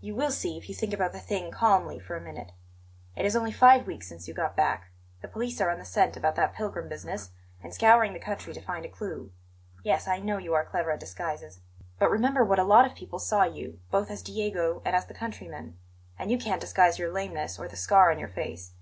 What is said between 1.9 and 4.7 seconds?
for a minute. It is only five weeks since you got